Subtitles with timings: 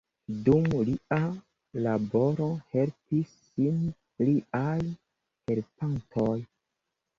[0.45, 1.19] Dum lia
[1.87, 3.79] laboro helpis lin
[4.31, 6.37] liaj helpantoj.